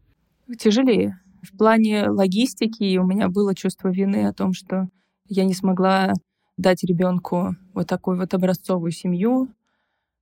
[0.59, 1.21] Тяжелее.
[1.43, 4.89] В плане логистики у меня было чувство вины о том, что
[5.29, 6.13] я не смогла
[6.57, 9.49] дать ребенку вот такую вот образцовую семью.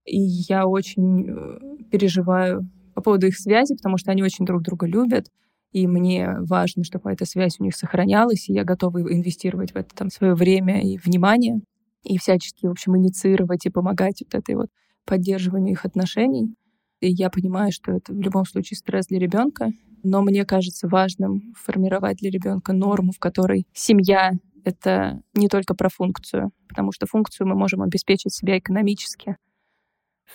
[0.05, 1.59] И я очень э,
[1.91, 5.29] переживаю по поводу их связи, потому что они очень друг друга любят.
[5.73, 9.95] И мне важно, чтобы эта связь у них сохранялась, и я готова инвестировать в это
[9.95, 11.61] там свое время и внимание,
[12.05, 14.69] и всячески, в общем, инициировать и помогать вот этой вот
[15.05, 16.55] поддерживанию их отношений.
[17.01, 21.55] И я понимаю, что это в любом случае стресс для ребенка, но мне кажется важным
[21.57, 24.33] формировать для ребенка норму, в которой семья—
[24.65, 29.37] это не только про функцию, потому что функцию мы можем обеспечить себя экономически.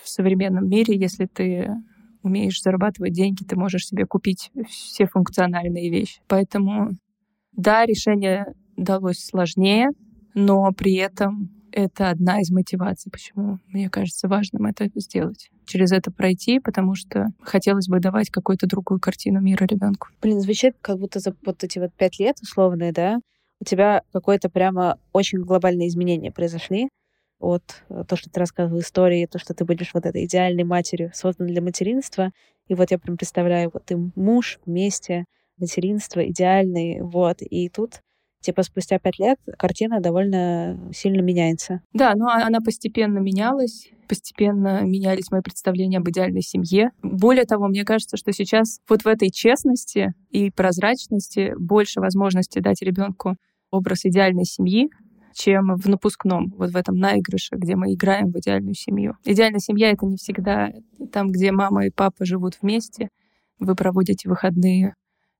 [0.03, 1.69] В современном мире, если ты
[2.21, 6.21] умеешь зарабатывать деньги, ты можешь себе купить все функциональные вещи.
[6.27, 6.91] Поэтому,
[7.53, 9.89] да, решение далось сложнее,
[10.33, 15.49] но при этом это одна из мотиваций, почему мне кажется важным это сделать.
[15.65, 20.07] Через это пройти, потому что хотелось бы давать какую-то другую картину мира ребенку.
[20.21, 23.19] Блин, звучит, как будто за вот эти вот пять лет условные, да,
[23.61, 26.89] у тебя какое-то прямо очень глобальное изменение произошли
[27.39, 31.11] от э, то, что ты рассказывал истории, то, что ты будешь вот этой идеальной матерью,
[31.13, 32.31] созданной для материнства.
[32.67, 35.25] И вот я прям представляю, вот ты муж вместе,
[35.57, 38.01] материнство идеальный, вот, и тут
[38.41, 41.81] типа спустя пять лет картина довольно сильно меняется.
[41.93, 46.91] Да, но она постепенно менялась, постепенно менялись мои представления об идеальной семье.
[47.01, 52.81] Более того, мне кажется, что сейчас вот в этой честности и прозрачности больше возможности дать
[52.81, 53.35] ребенку
[53.71, 54.89] образ идеальной семьи,
[55.33, 59.13] чем в напускном, вот в этом наигрыше, где мы играем в идеальную семью.
[59.25, 60.71] Идеальная семья— это не всегда
[61.11, 63.09] там, где мама и папа живут вместе,
[63.59, 64.95] вы проводите выходные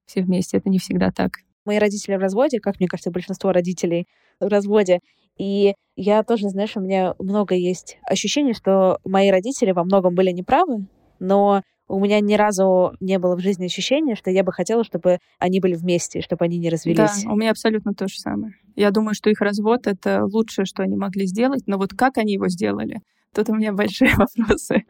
[0.05, 0.57] все вместе.
[0.57, 1.31] Это не всегда так.
[1.69, 4.07] Мои родители в разводе, как мне кажется, большинство родителей
[4.39, 5.01] в разводе.
[5.37, 10.31] И я тоже, знаешь, у меня много есть ощущений, что мои родители во многом были
[10.31, 10.87] неправы,
[11.19, 15.19] но у меня ни разу не было в жизни ощущения, что я бы хотела, чтобы
[15.37, 17.23] они были вместе, чтобы они не развелись.
[17.23, 18.53] Да, у меня абсолютно то же самое.
[18.75, 22.33] Я думаю, что их развод— это лучшее, что они могли сделать, но вот как они
[22.33, 23.01] его сделали,
[23.35, 24.85] тут у меня большие вопросы.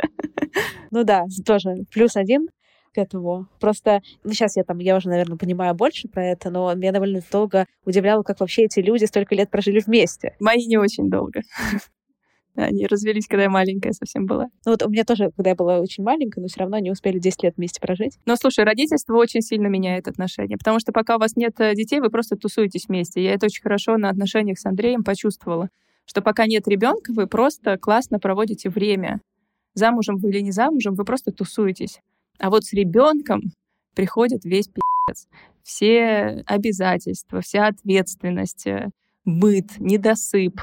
[0.92, 2.48] Ну да, тоже плюс один
[2.94, 3.48] к этому.
[3.60, 7.22] Просто, ну, сейчас я там, я уже, наверное, понимаю больше про это, но меня довольно
[7.32, 10.36] долго удивляло, как вообще эти люди столько лет прожили вместе.
[10.40, 11.42] Мои не очень долго.
[12.56, 14.46] Они развелись, когда я маленькая совсем была.
[14.66, 17.20] Ну вот у меня тоже, когда я была очень маленькая, но все равно они успели
[17.20, 18.18] 10 лет вместе прожить.
[18.26, 22.02] Но слушай, родительство очень сильно меняет отношения, потому что пока у вас нет э, детей,
[22.02, 23.24] вы просто тусуетесь вместе.
[23.24, 25.70] Я это очень хорошо на отношениях с Андреем почувствовала,
[26.06, 29.22] что пока нет ребенка, вы просто классно проводите время.
[29.76, 32.02] Замужем вы или не замужем, вы просто тусуетесь.
[32.40, 33.54] А вот с ребенком
[33.96, 35.28] приходит весь пи***ц.
[35.64, 38.90] Все обязательства, вся ответственность, э,
[39.26, 40.62] быт, недосып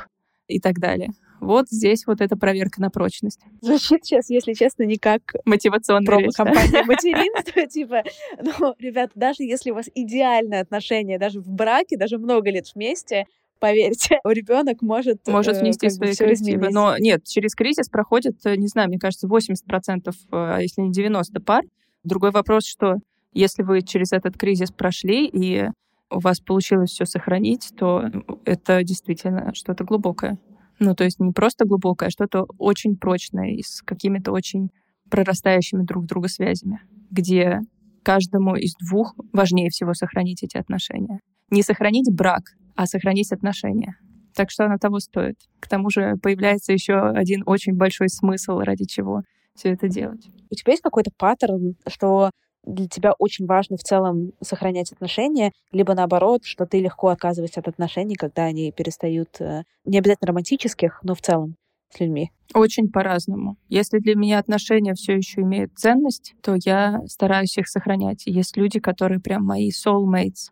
[0.49, 1.11] и так далее.
[1.41, 3.41] Вот здесь вот эта проверка на прочность.
[3.61, 7.67] Звучит сейчас, если честно, не как мотивационная промо-компания материнства.
[7.67, 8.03] Типа,
[8.43, 13.27] ну, ребята, даже если у вас идеальные отношения, даже в браке, даже много лет вместе,
[13.59, 16.69] поверьте, ребенок может может э, внести свои коррективы.
[16.71, 21.41] Но нет, через кризис проходит, э, не знаю, мне кажется, 80%, а если не 90
[21.41, 21.63] пар.
[22.05, 22.97] Другой вопрос, что
[23.33, 25.69] если вы через этот кризис прошли и
[26.11, 28.05] у вас получилось все сохранить, то
[28.45, 30.39] это действительно что-то глубокое.
[30.79, 34.71] Ну, то есть не просто глубокое, а что-то очень прочное и с какими-то очень
[35.11, 36.81] прорастающими друг в друга связями,
[37.11, 37.61] где
[38.03, 41.21] каждому из двух важнее всего сохранить эти отношения.
[41.51, 42.43] Не сохранить брак,
[42.77, 43.97] а сохранить отношения.
[44.35, 45.37] Так что оно того стоит.
[45.61, 49.23] К тому же появляется еще один очень большой смысл, ради чего
[49.55, 50.29] все это делать.
[50.51, 52.31] У тебя есть какой-то паттерн, что
[52.67, 57.69] для тебя очень важно в целом сохранять отношения, либо наоборот, что ты легко отказываешься от
[57.69, 61.55] отношений, когда они перестают, э, не обязательно романтических, но в целом,
[61.91, 62.33] с людьми?
[62.55, 63.57] Очень по-разному.
[63.69, 68.27] Если для меня отношения все еще имеют ценность, то я стараюсь их сохранять.
[68.27, 70.51] Есть люди, которые прям мои soulmates,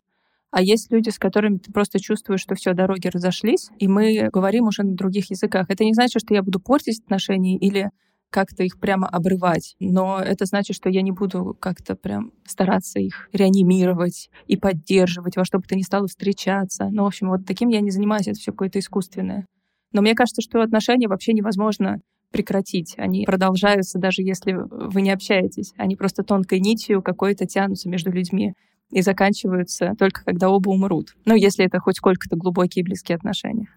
[0.54, 4.68] а есть люди, с которыми ты просто чувствуешь, что все, дороги разошлись, и мы говорим
[4.68, 5.66] уже на других языках.
[5.68, 7.90] Это не значит, что я буду портить отношения или
[8.30, 13.28] как-то их прямо обрывать, но это значит, что я не буду как-то прям стараться их
[13.32, 16.88] реанимировать и поддерживать, во что бы то ни стало встречаться.
[16.88, 19.46] Ну, в общем, вот таким я не занимаюсь, это все какое-то искусственное.
[19.92, 21.98] Но мне кажется, что отношения вообще невозможно
[22.30, 22.94] прекратить.
[22.96, 25.72] Они продолжаются, даже если вы не общаетесь.
[25.76, 28.54] Они просто тонкой нитью какой-то тянутся между людьми
[28.90, 31.14] и заканчиваются только когда оба умрут.
[31.24, 33.68] Ну, если это хоть сколько-то глубокие и близкие отношения.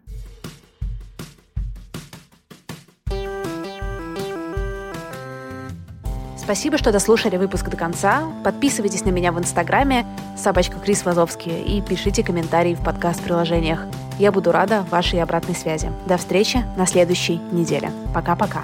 [6.48, 8.24] Спасибо, что дослушали выпуск до конца.
[8.46, 10.06] Подписывайтесь на меня в Инстаграме
[10.38, 13.86] собачка Крис Вазовский и пишите комментарии в подкаст-приложениях.
[14.18, 15.92] Я буду рада вашей обратной связи.
[16.08, 17.92] До встречи на следующей неделе.
[18.14, 18.64] Пока-пока.